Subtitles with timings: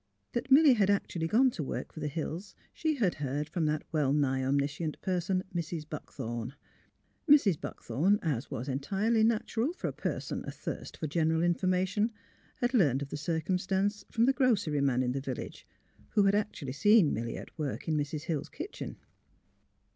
[0.33, 3.83] That Milly had actually gone to work for the Hills she had heard from that
[3.91, 5.87] well nigh omniscient person, Mrs.
[5.87, 6.55] Buckthorn.
[7.29, 7.61] Mrs.
[7.61, 12.11] Buck thorn, as was entirely natural for a person athirst for general information,
[12.61, 15.67] had learned of the circumstance from the grocery man in the vil lage,
[16.13, 18.23] who had actually seen Milly at work in Mrs.
[18.23, 18.97] Hill's kitchen.